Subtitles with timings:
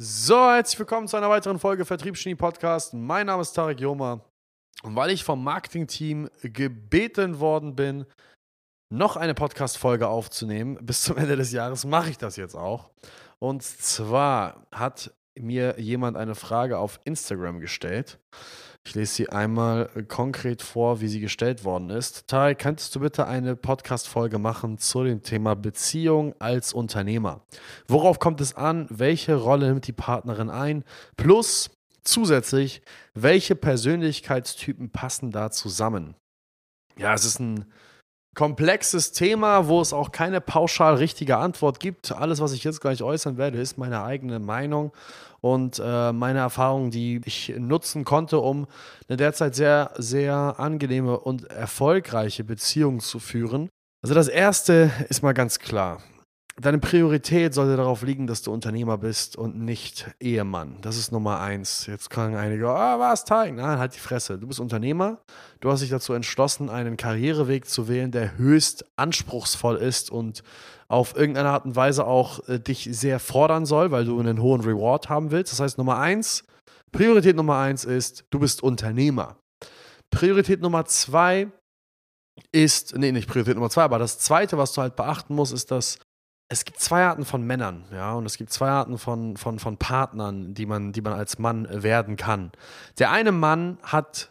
[0.00, 2.94] So, herzlich willkommen zu einer weiteren Folge Vertriebsgenie Podcast.
[2.94, 4.24] Mein Name ist Tarek Joma
[4.84, 8.06] und weil ich vom Marketing-Team gebeten worden bin,
[8.94, 12.90] noch eine Podcast-Folge aufzunehmen bis zum Ende des Jahres, mache ich das jetzt auch.
[13.40, 18.20] Und zwar hat mir jemand eine Frage auf Instagram gestellt.
[18.88, 22.26] Ich lese sie einmal konkret vor, wie sie gestellt worden ist.
[22.26, 27.42] Tarek, könntest du bitte eine Podcast-Folge machen zu dem Thema Beziehung als Unternehmer?
[27.86, 28.86] Worauf kommt es an?
[28.88, 30.84] Welche Rolle nimmt die Partnerin ein?
[31.18, 31.68] Plus
[32.02, 32.80] zusätzlich,
[33.12, 36.14] welche Persönlichkeitstypen passen da zusammen?
[36.96, 37.66] Ja, es ist ein
[38.34, 42.10] komplexes Thema, wo es auch keine pauschal richtige Antwort gibt.
[42.12, 44.92] Alles, was ich jetzt gleich äußern werde, ist meine eigene Meinung
[45.40, 48.66] und äh, meine Erfahrungen, die ich nutzen konnte, um
[49.08, 53.68] eine derzeit sehr, sehr angenehme und erfolgreiche Beziehung zu führen.
[54.02, 56.00] Also das Erste ist mal ganz klar
[56.60, 60.76] deine Priorität sollte darauf liegen, dass du Unternehmer bist und nicht Ehemann.
[60.82, 61.86] Das ist Nummer eins.
[61.86, 63.54] Jetzt können einige, ah, was, Teig?
[63.54, 64.38] Nein, halt die Fresse.
[64.38, 65.18] Du bist Unternehmer.
[65.60, 70.42] Du hast dich dazu entschlossen, einen Karriereweg zu wählen, der höchst anspruchsvoll ist und
[70.90, 74.62] auf irgendeine Art und Weise auch äh, dich sehr fordern soll, weil du einen hohen
[74.62, 75.52] Reward haben willst.
[75.52, 76.44] Das heißt, Nummer eins,
[76.92, 79.36] Priorität Nummer eins ist, du bist Unternehmer.
[80.10, 81.48] Priorität Nummer zwei
[82.52, 85.70] ist, nee, nicht Priorität Nummer zwei, aber das zweite, was du halt beachten musst, ist,
[85.70, 85.98] dass
[86.50, 89.76] es gibt zwei Arten von Männern, ja, und es gibt zwei Arten von, von, von
[89.76, 92.52] Partnern, die man, die man als Mann werden kann.
[92.98, 94.30] Der eine Mann hat,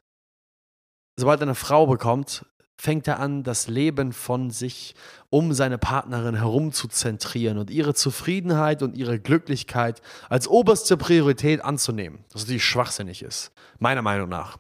[1.16, 2.44] sobald er eine Frau bekommt,
[2.80, 4.96] fängt er an, das Leben von sich
[5.30, 11.64] um seine Partnerin herum zu zentrieren und ihre Zufriedenheit und ihre Glücklichkeit als oberste Priorität
[11.64, 12.20] anzunehmen.
[12.32, 14.58] Was natürlich schwachsinnig ist, meiner Meinung nach.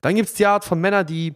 [0.00, 1.34] Dann gibt es die Art von Männern, die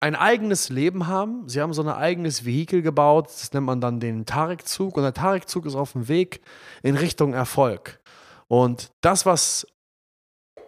[0.00, 1.48] ein eigenes Leben haben.
[1.48, 4.96] Sie haben so ein eigenes Vehikel gebaut, das nennt man dann den Tarek-Zug.
[4.96, 6.40] Und der Tarek-Zug ist auf dem Weg
[6.82, 8.00] in Richtung Erfolg.
[8.48, 9.66] Und das, was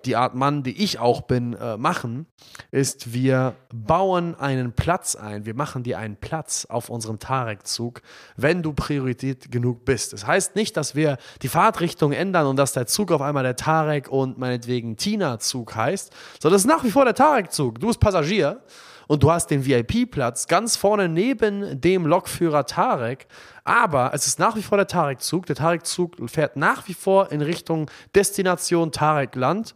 [0.07, 2.27] die Art Mann, die ich auch bin, äh, machen,
[2.71, 5.47] ist, wir bauen einen Platz ein.
[5.47, 8.03] Wir machen dir einen Platz auf unserem Tarek-Zug,
[8.37, 10.13] wenn du Priorität genug bist.
[10.13, 13.57] Das heißt nicht, dass wir die Fahrtrichtung ändern und dass der Zug auf einmal der
[13.57, 17.81] Tarek und meinetwegen Tina-Zug heißt, sondern es ist nach wie vor der Tarek-Zug.
[17.81, 18.61] Du bist Passagier
[19.09, 23.27] und du hast den VIP-Platz ganz vorne neben dem Lokführer Tarek.
[23.65, 25.47] Aber es ist nach wie vor der Tarek-Zug.
[25.47, 29.75] Der Tarek-Zug fährt nach wie vor in Richtung Destination Tarek-Land.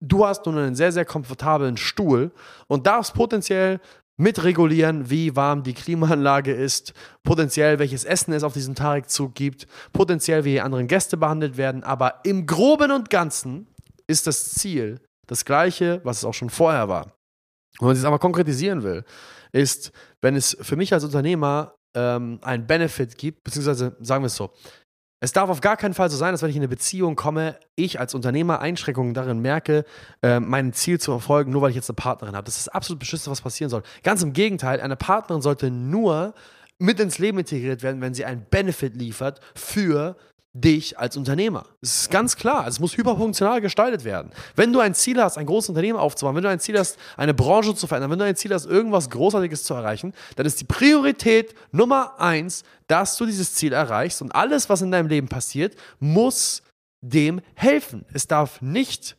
[0.00, 2.32] Du hast nun einen sehr, sehr komfortablen Stuhl
[2.66, 3.80] und darfst potenziell
[4.18, 10.44] mitregulieren, wie warm die Klimaanlage ist, potenziell welches Essen es auf diesem Tarek-Zug gibt, potenziell
[10.44, 11.84] wie die anderen Gäste behandelt werden.
[11.84, 13.66] Aber im Groben und Ganzen
[14.06, 17.15] ist das Ziel das gleiche, was es auch schon vorher war.
[17.78, 19.04] Wenn man es aber konkretisieren will,
[19.52, 24.36] ist, wenn es für mich als Unternehmer ähm, einen Benefit gibt, beziehungsweise sagen wir es
[24.36, 24.50] so,
[25.20, 27.58] es darf auf gar keinen Fall so sein, dass wenn ich in eine Beziehung komme,
[27.74, 29.84] ich als Unternehmer Einschränkungen darin merke,
[30.22, 32.44] äh, mein Ziel zu verfolgen, nur weil ich jetzt eine Partnerin habe.
[32.44, 33.82] Das ist absolut beschissen, was passieren soll.
[34.02, 36.34] Ganz im Gegenteil, eine Partnerin sollte nur
[36.78, 40.16] mit ins Leben integriert werden, wenn sie einen Benefit liefert für
[40.60, 41.66] dich als Unternehmer.
[41.80, 42.66] Das ist ganz klar.
[42.66, 44.30] Es muss hyperfunktional gestaltet werden.
[44.54, 47.34] Wenn du ein Ziel hast, ein großes Unternehmen aufzubauen, wenn du ein Ziel hast, eine
[47.34, 50.64] Branche zu verändern, wenn du ein Ziel hast, irgendwas Großartiges zu erreichen, dann ist die
[50.64, 55.76] Priorität Nummer eins, dass du dieses Ziel erreichst und alles, was in deinem Leben passiert,
[55.98, 56.62] muss
[57.00, 58.04] dem helfen.
[58.12, 59.16] Es darf nicht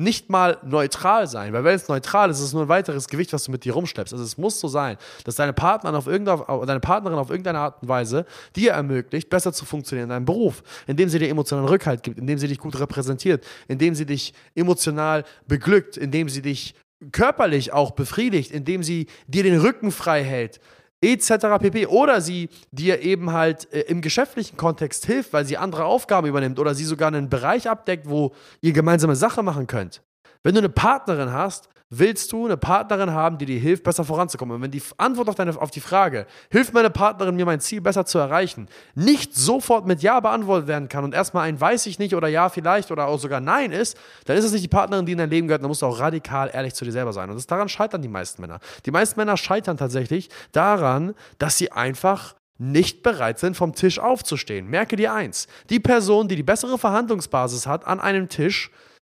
[0.00, 3.32] nicht mal neutral sein, weil wenn es neutral ist, ist es nur ein weiteres Gewicht,
[3.32, 4.14] was du mit dir rumschleppst.
[4.14, 7.82] Also es muss so sein, dass deine Partnerin auf irgendeine, deine Partnerin auf irgendeine Art
[7.82, 12.04] und Weise dir ermöglicht, besser zu funktionieren in deinem Beruf, indem sie dir emotionalen Rückhalt
[12.04, 16.76] gibt, indem sie dich gut repräsentiert, indem sie dich emotional beglückt, indem sie dich
[17.10, 20.60] körperlich auch befriedigt, indem sie dir den Rücken frei hält,
[21.00, 21.58] etc.
[21.60, 21.86] pp.
[21.86, 26.58] Oder sie dir eben halt äh, im geschäftlichen Kontext hilft, weil sie andere Aufgaben übernimmt
[26.58, 30.02] oder sie sogar einen Bereich abdeckt, wo ihr gemeinsame Sache machen könnt.
[30.42, 34.56] Wenn du eine Partnerin hast, willst du eine Partnerin haben, die dir hilft, besser voranzukommen.
[34.56, 37.80] Und wenn die Antwort auf, deine, auf die Frage, hilft meine Partnerin mir mein Ziel
[37.80, 41.98] besser zu erreichen, nicht sofort mit Ja beantwortet werden kann und erstmal ein weiß ich
[41.98, 43.96] nicht oder Ja vielleicht oder auch sogar Nein ist,
[44.26, 45.62] dann ist es nicht die Partnerin, die in dein Leben gehört.
[45.62, 47.30] Dann musst du auch radikal ehrlich zu dir selber sein.
[47.30, 48.60] Und das, daran scheitern die meisten Männer.
[48.84, 54.66] Die meisten Männer scheitern tatsächlich daran, dass sie einfach nicht bereit sind, vom Tisch aufzustehen.
[54.68, 58.70] Merke dir eins: Die Person, die die bessere Verhandlungsbasis hat an einem Tisch,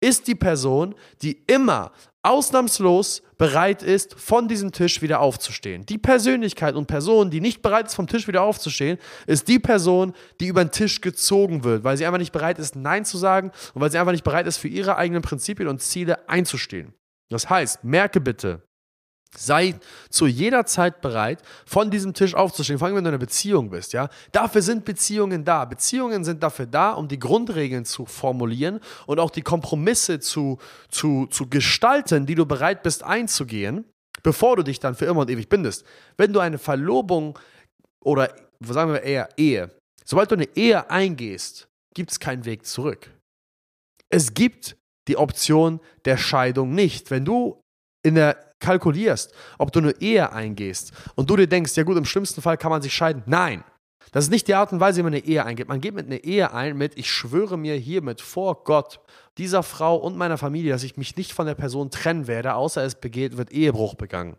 [0.00, 1.92] ist die Person, die immer
[2.28, 5.86] ausnahmslos bereit ist, von diesem Tisch wieder aufzustehen.
[5.86, 10.12] Die Persönlichkeit und Person, die nicht bereit ist, vom Tisch wieder aufzustehen, ist die Person,
[10.40, 13.52] die über den Tisch gezogen wird, weil sie einfach nicht bereit ist, Nein zu sagen
[13.74, 16.94] und weil sie einfach nicht bereit ist, für ihre eigenen Prinzipien und Ziele einzustehen.
[17.30, 18.62] Das heißt, merke bitte,
[19.36, 19.74] Sei
[20.08, 22.78] zu jeder Zeit bereit, von diesem Tisch aufzustehen.
[22.78, 24.08] Vor allem, wenn du in einer Beziehung bist, ja.
[24.32, 25.64] Dafür sind Beziehungen da.
[25.66, 30.58] Beziehungen sind dafür da, um die Grundregeln zu formulieren und auch die Kompromisse zu,
[30.88, 33.84] zu, zu gestalten, die du bereit bist einzugehen,
[34.22, 35.84] bevor du dich dann für immer und ewig bindest.
[36.16, 37.38] Wenn du eine Verlobung
[38.02, 39.70] oder sagen wir eher Ehe,
[40.04, 43.10] sobald du eine Ehe eingehst, gibt es keinen Weg zurück.
[44.08, 44.76] Es gibt
[45.06, 47.10] die Option der Scheidung nicht.
[47.10, 47.60] Wenn du
[48.02, 52.04] in der kalkulierst, ob du eine Ehe eingehst und du dir denkst, ja gut, im
[52.04, 53.22] schlimmsten Fall kann man sich scheiden.
[53.26, 53.64] Nein.
[54.12, 55.68] Das ist nicht die Art und Weise, wie man eine Ehe eingeht.
[55.68, 59.00] Man geht mit einer Ehe ein mit, ich schwöre mir hiermit vor Gott,
[59.36, 62.82] dieser Frau und meiner Familie, dass ich mich nicht von der Person trennen werde, außer
[62.82, 64.36] es begeht, wird Ehebruch begangen.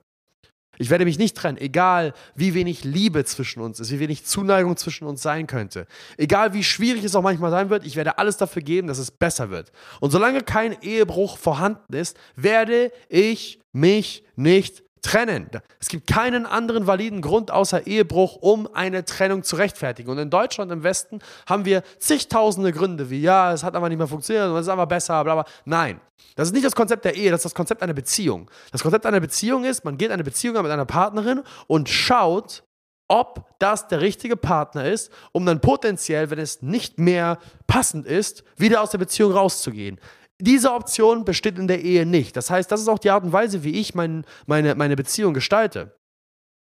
[0.82, 4.78] Ich werde mich nicht trennen, egal wie wenig Liebe zwischen uns ist, wie wenig Zuneigung
[4.78, 5.86] zwischen uns sein könnte.
[6.18, 9.12] Egal wie schwierig es auch manchmal sein wird, ich werde alles dafür geben, dass es
[9.12, 9.74] besser wird.
[10.00, 15.50] Und solange kein Ehebruch vorhanden ist, werde ich mich nicht trennen.
[15.80, 20.10] Es gibt keinen anderen validen Grund außer Ehebruch, um eine Trennung zu rechtfertigen.
[20.10, 23.98] Und in Deutschland im Westen haben wir zigtausende Gründe, wie ja, es hat aber nicht
[23.98, 25.46] mehr funktioniert, es ist aber besser, bla bla.
[25.66, 26.02] Nein,
[26.36, 28.50] das ist nicht das Konzept der Ehe, das ist das Konzept einer Beziehung.
[28.72, 32.64] Das Konzept einer Beziehung ist, man geht eine Beziehung mit einer Partnerin und schaut,
[33.10, 38.44] ob das der richtige Partner ist, um dann potenziell, wenn es nicht mehr passend ist,
[38.56, 40.00] wieder aus der Beziehung rauszugehen.
[40.42, 42.36] Diese Option besteht in der Ehe nicht.
[42.38, 45.34] Das heißt, das ist auch die Art und Weise, wie ich mein, meine, meine Beziehung
[45.34, 45.98] gestalte.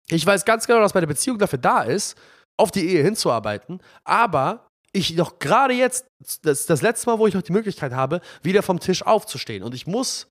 [0.09, 2.17] Ich weiß ganz genau, dass meine Beziehung dafür da ist,
[2.57, 6.07] auf die Ehe hinzuarbeiten, aber ich noch gerade jetzt,
[6.43, 9.63] das das letzte Mal, wo ich noch die Möglichkeit habe, wieder vom Tisch aufzustehen.
[9.63, 10.29] Und ich muss,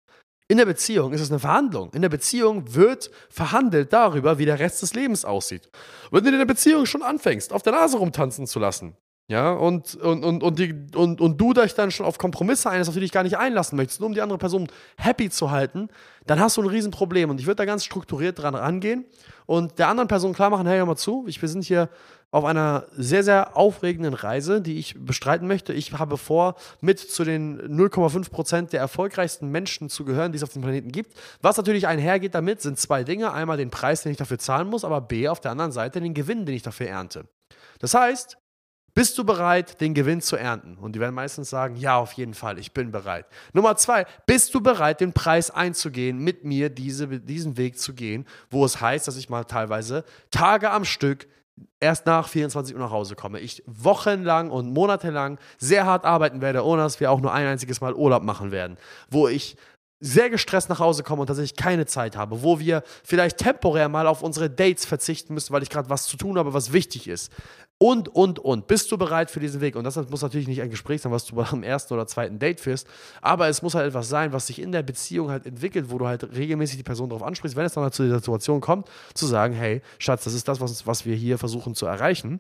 [0.49, 1.93] in der Beziehung ist es eine Verhandlung.
[1.93, 5.69] In der Beziehung wird verhandelt darüber, wie der Rest des Lebens aussieht.
[6.11, 8.97] Wenn du in der Beziehung schon anfängst, auf der Nase rumtanzen zu lassen,
[9.29, 12.87] ja, und, und, und, und, die, und, und du dich dann schon auf Kompromisse einlässt,
[12.87, 15.89] auf die dich gar nicht einlassen möchtest, nur um die andere Person happy zu halten,
[16.25, 17.29] dann hast du ein Riesenproblem.
[17.29, 19.03] Und ich würde da ganz strukturiert dran rangehen
[19.45, 21.89] und der anderen Person klar machen, hey, hör mal zu, ich, wir sind hier
[22.31, 25.73] auf einer sehr, sehr aufregenden Reise, die ich bestreiten möchte.
[25.73, 30.43] Ich habe vor, mit zu den 0,5 Prozent der erfolgreichsten Menschen zu gehören, die es
[30.43, 31.13] auf dem Planeten gibt.
[31.41, 33.33] Was natürlich einhergeht damit, sind zwei Dinge.
[33.33, 36.13] Einmal den Preis, den ich dafür zahlen muss, aber B, auf der anderen Seite den
[36.13, 37.25] Gewinn, den ich dafür ernte.
[37.79, 38.37] Das heißt,
[38.97, 40.75] bist du bereit, den Gewinn zu ernten?
[40.75, 43.27] Und die werden meistens sagen, ja, auf jeden Fall, ich bin bereit.
[43.53, 48.25] Nummer zwei, bist du bereit, den Preis einzugehen, mit mir diese, diesen Weg zu gehen,
[48.49, 51.27] wo es heißt, dass ich mal teilweise Tage am Stück
[51.79, 53.39] erst nach 24 Uhr nach Hause komme.
[53.39, 57.81] Ich wochenlang und monatelang sehr hart arbeiten werde, ohne dass wir auch nur ein einziges
[57.81, 58.77] Mal Urlaub machen werden.
[59.11, 59.57] Wo ich
[59.99, 64.05] sehr gestresst nach Hause komme und tatsächlich keine Zeit habe, wo wir vielleicht temporär mal
[64.05, 67.31] auf unsere Dates verzichten müssen, weil ich gerade was zu tun habe, was wichtig ist.
[67.79, 68.67] Und, und, und.
[68.67, 69.75] Bist du bereit für diesen Weg?
[69.75, 72.59] Und das muss natürlich nicht ein Gespräch sein, was du am ersten oder zweiten Date
[72.59, 72.87] führst,
[73.21, 76.07] aber es muss halt etwas sein, was sich in der Beziehung halt entwickelt, wo du
[76.07, 79.25] halt regelmäßig die Person darauf ansprichst, wenn es dann halt zu der Situation kommt, zu
[79.25, 82.39] sagen, hey, Schatz, das ist das, was, was wir hier versuchen zu erreichen.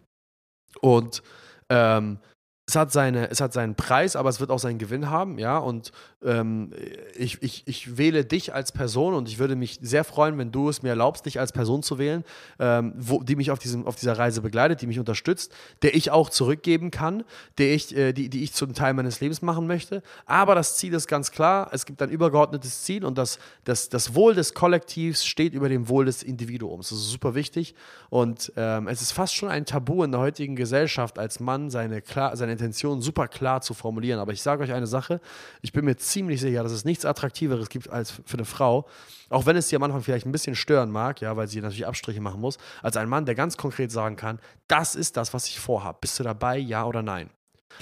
[0.81, 1.23] Und
[1.69, 2.19] ähm,
[2.69, 5.57] es hat, seine, es hat seinen Preis, aber es wird auch seinen Gewinn haben, ja.
[5.57, 6.71] Und ähm,
[7.15, 10.67] ich, ich, ich wähle dich als Person und ich würde mich sehr freuen, wenn du
[10.67, 12.25] es mir erlaubst, dich als Person zu wählen,
[12.59, 16.11] ähm, wo, die mich auf, diesem, auf dieser Reise begleitet, die mich unterstützt, der ich
[16.11, 17.23] auch zurückgeben kann,
[17.57, 20.03] der ich, äh, die, die ich zum Teil meines Lebens machen möchte.
[20.25, 24.13] Aber das Ziel ist ganz klar, es gibt ein übergeordnetes Ziel und das, das, das
[24.13, 26.89] Wohl des Kollektivs steht über dem Wohl des Individuums.
[26.89, 27.75] Das ist super wichtig
[28.09, 32.03] und ähm, es ist fast schon ein Tabu in der heutigen Gesellschaft, als Mann seine,
[32.33, 34.19] seine Intention super klar zu formulieren.
[34.19, 35.19] Aber ich sage euch eine Sache,
[35.61, 38.87] ich bin mir ziemlich sicher, dass es nichts Attraktiveres gibt als für eine Frau,
[39.29, 41.87] auch wenn es sie am Anfang vielleicht ein bisschen stören mag, ja, weil sie natürlich
[41.87, 45.47] Abstriche machen muss, als ein Mann, der ganz konkret sagen kann, das ist das, was
[45.47, 45.97] ich vorhabe.
[46.01, 47.29] Bist du dabei, ja oder nein?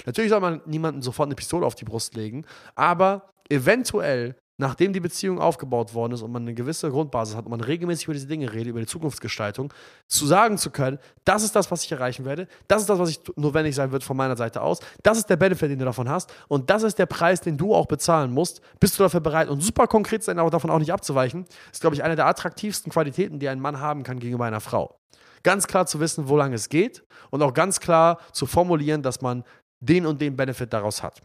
[0.04, 5.00] Natürlich soll man niemanden sofort eine Pistole auf die Brust legen, aber eventuell nachdem die
[5.00, 8.26] Beziehung aufgebaut worden ist und man eine gewisse Grundbasis hat und man regelmäßig über diese
[8.26, 9.72] Dinge redet, über die Zukunftsgestaltung,
[10.08, 13.10] zu sagen zu können, das ist das, was ich erreichen werde, das ist das, was
[13.10, 16.08] ich notwendig sein wird von meiner Seite aus, das ist der Benefit, den du davon
[16.08, 19.48] hast und das ist der Preis, den du auch bezahlen musst, bist du dafür bereit
[19.48, 22.90] und super konkret sein, aber davon auch nicht abzuweichen, ist, glaube ich, eine der attraktivsten
[22.90, 24.98] Qualitäten, die ein Mann haben kann gegenüber einer Frau.
[25.42, 29.20] Ganz klar zu wissen, wo lange es geht und auch ganz klar zu formulieren, dass
[29.20, 29.44] man
[29.80, 31.20] den und den Benefit daraus hat.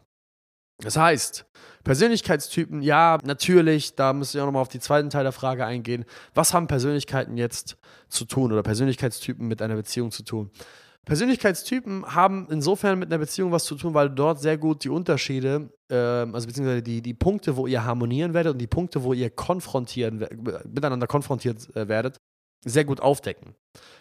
[0.84, 1.46] Das heißt,
[1.84, 6.06] Persönlichkeitstypen, ja, natürlich, da müssen wir auch nochmal auf den zweiten Teil der Frage eingehen.
[6.34, 7.78] Was haben Persönlichkeiten jetzt
[8.10, 10.52] zu tun oder Persönlichkeitstypen mit einer Beziehung zu tun?
[11.06, 15.72] Persönlichkeitstypen haben insofern mit einer Beziehung was zu tun, weil dort sehr gut die Unterschiede,
[15.90, 19.32] äh, also beziehungsweise die, die Punkte, wo ihr harmonieren werdet und die Punkte, wo ihr
[19.32, 20.26] konfrontieren,
[20.72, 22.18] miteinander konfrontiert äh, werdet,
[22.64, 23.56] sehr gut aufdecken.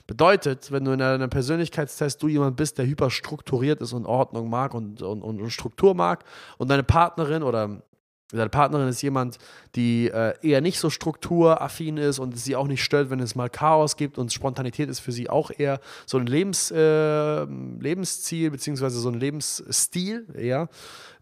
[0.06, 4.74] Bedeutet, wenn du in einem Persönlichkeitstest du jemand bist, der hyperstrukturiert ist und Ordnung mag
[4.74, 6.24] und, und, und Struktur mag
[6.58, 7.82] und deine Partnerin oder
[8.32, 9.38] Deine Partnerin ist jemand,
[9.74, 13.48] die äh, eher nicht so strukturaffin ist und sie auch nicht stört, wenn es mal
[13.48, 19.00] Chaos gibt und Spontanität ist für sie auch eher so ein Lebens, äh, Lebensziel beziehungsweise
[19.00, 20.68] so ein Lebensstil, ja,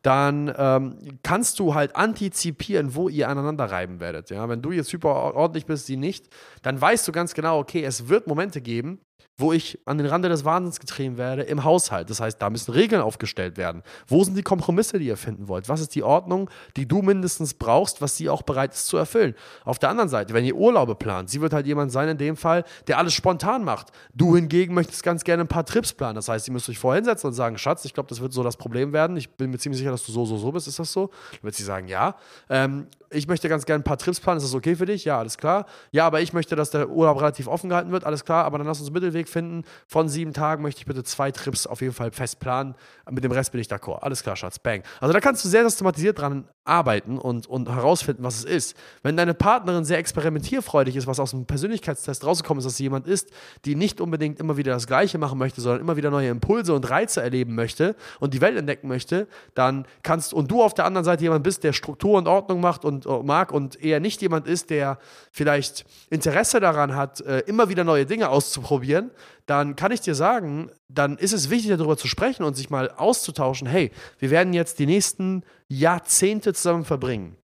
[0.02, 4.30] dann ähm, kannst du halt antizipieren, wo ihr aneinander reiben werdet.
[4.30, 4.48] Ja?
[4.48, 6.28] Wenn du jetzt super ordentlich bist, sie nicht,
[6.62, 9.00] dann weißt du ganz genau, okay, es wird Momente geben,
[9.36, 12.10] wo ich an den Rande des Wahnsinns getrieben werde im Haushalt.
[12.10, 13.82] Das heißt, da müssen Regeln aufgestellt werden.
[14.06, 15.68] Wo sind die Kompromisse, die ihr finden wollt?
[15.68, 19.34] Was ist die Ordnung, die du mindestens brauchst, was sie auch bereit ist zu erfüllen?
[19.64, 22.36] Auf der anderen Seite, wenn ihr Urlaube plant, sie wird halt jemand sein in dem
[22.36, 23.92] Fall, der alles spontan macht.
[24.12, 26.16] Du hingegen möchtest ganz gerne ein paar Trips planen.
[26.16, 28.42] Das heißt, ihr müsst euch vorher hinsetzen und sagen, Schatz, ich glaube, das wird so
[28.42, 29.16] das Problem werden.
[29.16, 30.66] Ich bin mir ziemlich sicher, dass du so, so, so bist.
[30.66, 31.10] Ist das so?
[31.32, 32.16] Dann wird sie sagen, ja.
[32.50, 34.38] Ähm, ich möchte ganz gerne ein paar Trips planen.
[34.38, 35.04] Ist das okay für dich?
[35.04, 35.66] Ja, alles klar.
[35.92, 38.04] Ja, aber ich möchte, dass der Urlaub relativ offen gehalten wird.
[38.04, 38.44] Alles klar.
[38.44, 39.64] Aber dann lass uns einen Mittelweg finden.
[39.86, 42.74] Von sieben Tagen möchte ich bitte zwei Trips auf jeden Fall fest planen.
[43.10, 44.00] Mit dem Rest bin ich d'accord.
[44.00, 44.58] Alles klar, Schatz.
[44.58, 44.82] Bang.
[45.00, 48.76] Also da kannst du sehr systematisiert dran arbeiten und, und herausfinden, was es ist.
[49.02, 53.06] Wenn deine Partnerin sehr experimentierfreudig ist, was aus dem Persönlichkeitstest rausgekommen ist, dass sie jemand
[53.06, 53.30] ist,
[53.64, 56.88] die nicht unbedingt immer wieder das Gleiche machen möchte, sondern immer wieder neue Impulse und
[56.88, 61.04] Reize erleben möchte und die Welt entdecken möchte, dann kannst und du auf der anderen
[61.04, 64.46] Seite jemand bist, der Struktur und Ordnung macht und uh, mag und eher nicht jemand
[64.46, 64.98] ist, der
[65.30, 69.10] vielleicht Interesse daran hat, uh, immer wieder neue Dinge auszuprobieren,
[69.48, 72.90] dann kann ich dir sagen, dann ist es wichtig, darüber zu sprechen und sich mal
[72.90, 73.66] auszutauschen.
[73.66, 77.36] Hey, wir werden jetzt die nächsten Jahrzehnte zusammen verbringen.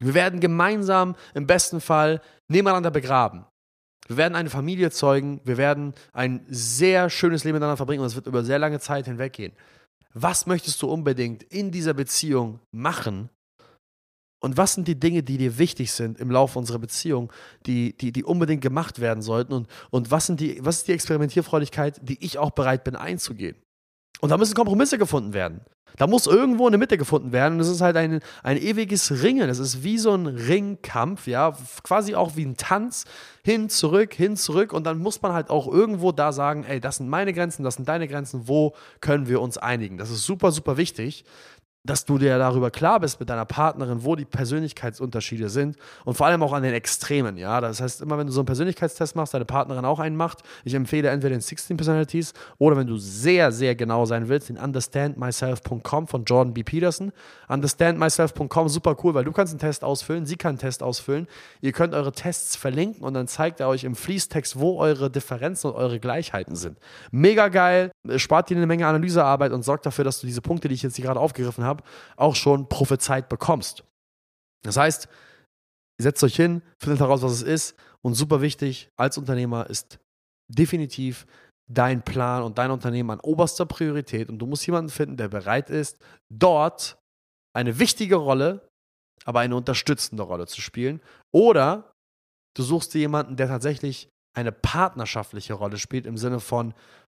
[0.00, 3.44] Wir werden gemeinsam im besten Fall nebeneinander begraben.
[4.08, 5.40] Wir werden eine Familie zeugen.
[5.44, 9.04] Wir werden ein sehr schönes Leben miteinander verbringen und es wird über sehr lange Zeit
[9.04, 9.52] hinweggehen.
[10.14, 13.30] Was möchtest du unbedingt in dieser Beziehung machen,
[14.40, 17.32] und was sind die Dinge, die dir wichtig sind im Laufe unserer Beziehung,
[17.66, 19.52] die, die, die unbedingt gemacht werden sollten?
[19.52, 23.56] Und, und was, sind die, was ist die Experimentierfreudigkeit, die ich auch bereit bin einzugehen?
[24.20, 25.60] Und da müssen Kompromisse gefunden werden.
[25.96, 27.54] Da muss irgendwo eine Mitte gefunden werden.
[27.54, 29.48] Und es ist halt ein, ein ewiges Ringen.
[29.48, 33.04] Es ist wie so ein Ringkampf, ja, quasi auch wie ein Tanz.
[33.44, 34.72] Hin, zurück, hin, zurück.
[34.72, 37.74] Und dann muss man halt auch irgendwo da sagen, ey, das sind meine Grenzen, das
[37.74, 39.98] sind deine Grenzen, wo können wir uns einigen?
[39.98, 41.24] Das ist super, super wichtig,
[41.84, 46.26] dass du dir darüber klar bist mit deiner Partnerin, wo die Persönlichkeitsunterschiede sind und vor
[46.26, 47.60] allem auch an den Extremen, ja.
[47.60, 50.74] Das heißt, immer wenn du so einen Persönlichkeitstest machst, deine Partnerin auch einen macht, ich
[50.74, 56.08] empfehle entweder den 16 Personalities oder wenn du sehr, sehr genau sein willst, den understandmyself.com
[56.08, 56.62] von Jordan B.
[56.62, 57.12] Peterson.
[57.48, 61.26] Understandmyself.com, super cool, weil du kannst einen Test ausfüllen, sie kann einen Test ausfüllen.
[61.60, 65.70] Ihr könnt eure Tests verlinken und dann zeigt er euch im Fließtext, wo eure Differenzen
[65.70, 66.78] und eure Gleichheiten sind.
[67.10, 70.74] Mega geil, spart dir eine Menge Analysearbeit und sorgt dafür, dass du diese Punkte, die
[70.74, 71.84] ich jetzt hier gerade aufgegriffen habe, habe,
[72.16, 73.84] auch schon prophezeit bekommst.
[74.64, 75.08] Das heißt,
[76.00, 80.00] setzt euch hin, findet heraus, was es ist und super wichtig als Unternehmer ist
[80.50, 81.26] definitiv
[81.70, 85.70] dein Plan und dein Unternehmen an oberster Priorität und du musst jemanden finden, der bereit
[85.70, 85.98] ist,
[86.32, 86.98] dort
[87.54, 88.68] eine wichtige Rolle,
[89.24, 91.02] aber eine unterstützende Rolle zu spielen.
[91.34, 91.92] Oder
[92.56, 96.72] du suchst dir jemanden, der tatsächlich eine partnerschaftliche Rolle spielt, im Sinne von,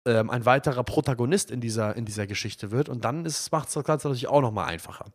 [0.08, 2.90] ähm, ein weiterer Protagonist in dieser, in dieser Geschichte wird.
[2.90, 5.06] Und dann macht es das Ganze natürlich auch nochmal einfacher.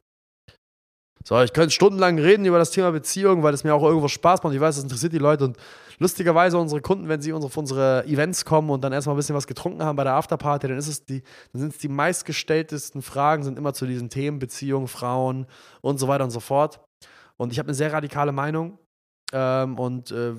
[1.25, 4.43] So, ich könnte stundenlang reden über das Thema Beziehung, weil es mir auch irgendwo Spaß
[4.43, 4.55] macht.
[4.55, 5.45] Ich weiß, das interessiert die Leute.
[5.45, 5.59] Und
[5.99, 9.47] lustigerweise unsere Kunden, wenn sie auf unsere Events kommen und dann erstmal ein bisschen was
[9.47, 13.43] getrunken haben bei der Afterparty, dann ist es die, dann sind es die meistgestelltesten Fragen,
[13.43, 15.47] sind immer zu diesen Themen, Beziehung, Frauen
[15.83, 16.81] und so weiter und so fort.
[17.37, 18.79] Und ich habe eine sehr radikale Meinung
[19.33, 20.33] ähm, und äh,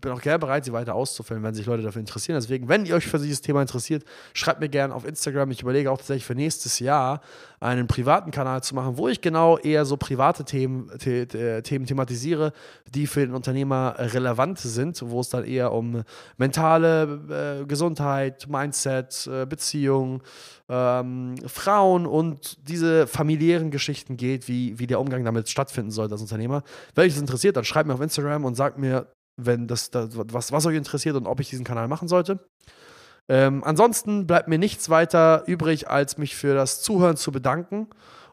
[0.00, 2.38] bin auch gerne bereit, sie weiter auszufüllen, wenn sich Leute dafür interessieren.
[2.40, 5.50] Deswegen, wenn ihr euch für dieses Thema interessiert, schreibt mir gerne auf Instagram.
[5.50, 7.20] Ich überlege auch tatsächlich für nächstes Jahr
[7.60, 12.52] einen privaten Kanal zu machen, wo ich genau eher so private Themen, the Themen thematisiere,
[12.94, 16.02] die für den Unternehmer relevant sind, wo es dann eher um
[16.36, 20.22] mentale äh, Gesundheit, Mindset, äh, Beziehung,
[20.68, 26.20] ähm, Frauen und diese familiären Geschichten geht, wie, wie der Umgang damit stattfinden soll als
[26.20, 26.62] Unternehmer.
[26.94, 30.10] Wenn euch das interessiert, dann schreibt mir auf Instagram und sagt mir, wenn das, das
[30.12, 32.40] was, was euch interessiert und ob ich diesen Kanal machen sollte.
[33.28, 37.88] Ähm, ansonsten bleibt mir nichts weiter übrig, als mich für das Zuhören zu bedanken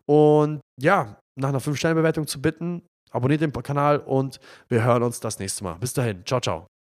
[0.06, 2.84] und ja, nach einer 5-Sterne-Bewertung zu bitten.
[3.12, 5.76] Abonniert den Kanal und wir hören uns das nächste Mal.
[5.76, 6.26] Bis dahin.
[6.26, 6.73] Ciao, ciao.